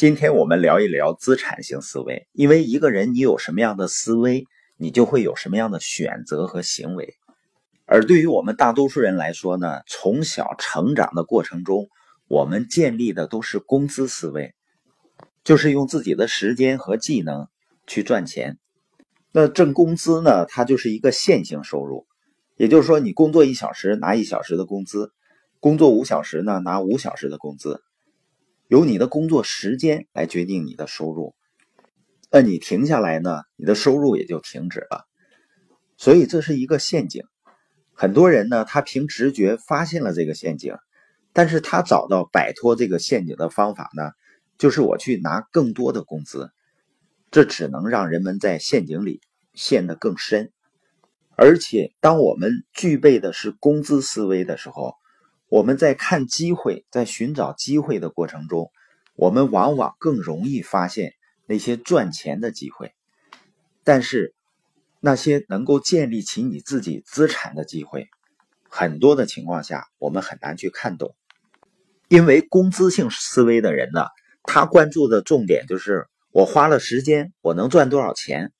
[0.00, 4.46] 今天我们聊一聊资产型思维，因为一个人你有什么样的思维，
[4.78, 7.16] 你就会有什么样的选择和行为。
[7.84, 11.90] 而对于我们大多数人来说呢，从小成长的过程中，
[12.28, 14.54] 我们建立的都是工资思维，
[15.44, 17.48] 就是用自己的时间和技能
[17.86, 18.56] 去赚钱。
[19.32, 22.06] 那挣工资呢，它就是一个线性收入，
[22.56, 25.12] 也就是说，你工作一小时拿一小时的工资，
[25.58, 27.82] 工作五小时呢拿五小时的工资。
[28.70, 31.34] 由你的工作时间来决定你的收入，
[32.30, 35.08] 那你停下来呢，你的收入也就停止了。
[35.96, 37.24] 所以这是一个陷阱。
[37.92, 40.76] 很多人呢，他凭直觉发现了这个陷阱，
[41.32, 44.12] 但是他找到摆脱这个陷阱的方法呢，
[44.56, 46.52] 就是我去拿更多的工资。
[47.32, 49.20] 这只能让人们在陷阱里
[49.52, 50.52] 陷得更深。
[51.34, 54.94] 而且，当我们具备的是工资思维的时候，
[55.50, 58.70] 我们在看机会，在寻找机会的过程中，
[59.16, 61.14] 我们往往更容易发现
[61.44, 62.94] 那些赚钱的机会。
[63.82, 64.32] 但是，
[65.00, 68.08] 那些能够建立起你自己资产的机会，
[68.68, 71.16] 很多的情况下我们很难去看懂。
[72.06, 74.06] 因为工资性思维的人呢，
[74.44, 78.50] 他关注的重点就是我花了时间，我能赚多少钱；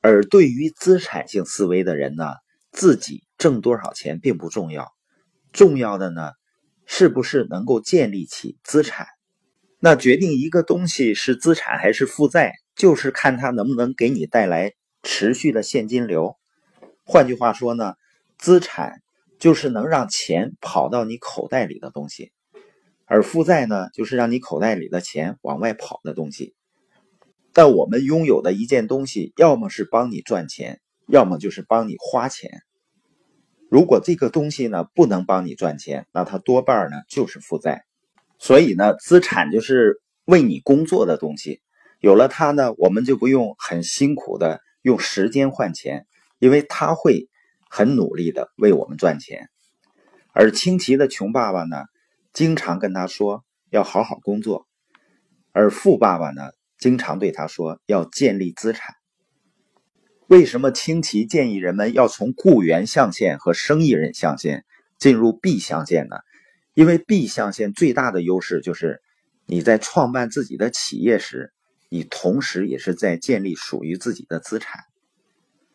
[0.00, 2.34] 而对于资产性思维的人呢，
[2.72, 4.92] 自己挣多少钱并不重要。
[5.52, 6.32] 重要的呢，
[6.86, 9.06] 是不是能够建立起资产？
[9.78, 16.36] 那决定一个东西是资产还是负债，就是看它能不能给你带来持续的现金流。
[17.04, 17.94] 换句话说呢，
[18.38, 19.02] 资产
[19.38, 22.32] 就是能让钱跑到你口袋里的东西，
[23.06, 26.54] 而负债呢，就是让你口袋里的钱往外跑的东西。
[27.52, 32.62] 但我们拥有的一件东西，要么是帮你赚钱，要么就是帮你花钱。
[33.72, 37.86] 如果这个东西呢不能帮你赚钱，那它多半呢就是负债。
[38.38, 41.62] 所以呢，资产就是为你工作的东西。
[41.98, 46.06] 有了它呢，我们就不用很辛苦的用时间换钱，
[46.38, 47.30] 因为它会
[47.70, 49.48] 很努力的为我们赚钱。
[50.34, 51.84] 而清奇的穷爸爸呢，
[52.34, 54.66] 经常跟他说要好好工作，
[55.52, 58.94] 而富爸爸呢，经常对他说要建立资产。
[60.32, 64.64] 为什么清奇建议人们要从雇员象限和生意人象限
[64.98, 66.16] 进入 B 象限呢？
[66.72, 69.02] 因为 B 象限最大的优势就是
[69.44, 71.52] 你在创办自己的企业时，
[71.90, 74.80] 你同时也是在建立属于自己的资产。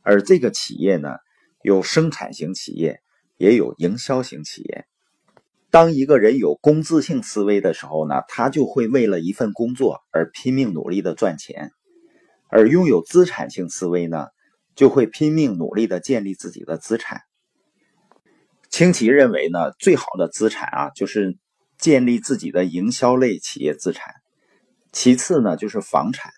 [0.00, 1.16] 而这个企业呢，
[1.62, 3.02] 有生产型企业，
[3.36, 4.86] 也有营销型企业。
[5.68, 11.68] 当一个人有工资性思维的时候呢，他就会为了一份工作而拼命努力的赚钱；
[12.48, 14.28] 而拥有资产性思维呢？
[14.78, 17.22] 就会拼命努力的建立自己的资产。
[18.70, 21.36] 清奇认为呢，最好的资产啊，就是
[21.78, 24.14] 建立自己的营销类企业资产。
[24.92, 26.30] 其次呢，就是房产。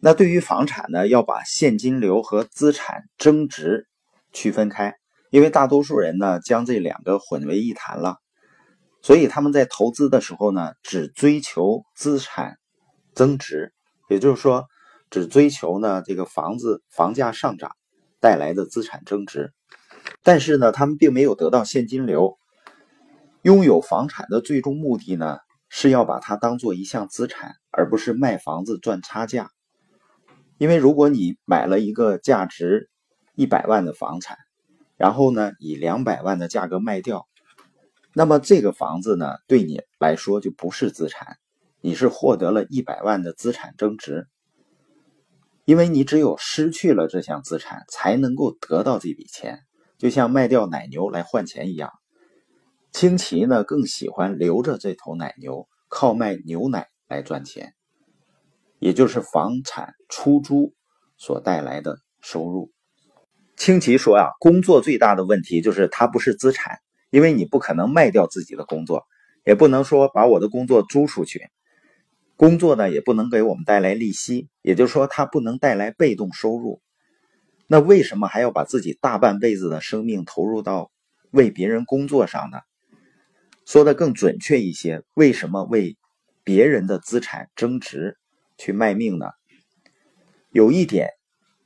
[0.00, 3.86] 那对于房产呢，要把现金流和资产增值
[4.32, 4.96] 区分开，
[5.30, 8.16] 因为大多数人呢，将这两个混为一谈了。
[9.02, 12.56] 所以他们在投资的时候呢，只追求资产
[13.14, 13.72] 增值，
[14.08, 14.66] 也就是说。
[15.10, 17.72] 只追求呢这个房子房价上涨
[18.20, 19.52] 带来的资产增值，
[20.22, 22.38] 但是呢，他们并没有得到现金流。
[23.42, 25.38] 拥有房产的最终目的呢，
[25.70, 29.50] 是要把它当做一项资产，而不是卖房子赚差价。
[30.58, 32.90] 因为如果你买了一个价值
[33.34, 34.36] 一百万的房产，
[34.98, 37.26] 然后呢以两百万的价格卖掉，
[38.12, 41.38] 那么这个房子呢对你来说就不是资产，
[41.80, 44.28] 你是获得了一百万的资产增值。
[45.70, 49.60] 因为你只有失去了这项资产，才能够得到这笔钱，
[49.98, 51.92] 就像卖掉奶牛来换钱一样。
[52.90, 57.72] 清奇呢更喜欢留着这头奶牛，靠卖牛奶来赚钱，
[58.80, 60.74] 也就是房产出租
[61.16, 62.72] 所带来的收入。
[63.56, 66.80] 清奇说啊，工作最大的问题就是它不是资产，
[67.10, 69.04] 因为你不可能卖掉自己的工作，
[69.46, 71.48] 也不能说把我的工作租出去。
[72.40, 76.80] 工作呢也不能给我们带来利息，也就是说它不能带来被动收入。
[77.66, 80.90] 那为什么还要把自己大半辈子的生命投入到
[81.32, 82.60] 为别人工作上呢？
[83.66, 85.98] 说的更准确一些，为什么为
[86.42, 88.16] 别人的资产增值
[88.56, 89.26] 去卖命呢？
[90.50, 91.10] 有一点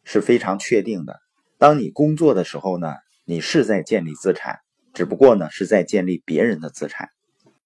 [0.02, 1.20] 是非常确定的：
[1.56, 4.58] 当你工作的时候呢，你是在建立资产，
[4.92, 7.10] 只不过呢是在建立别人的资产。